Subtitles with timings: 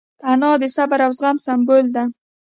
[0.31, 2.03] انا د صبر او زغم سمبول ده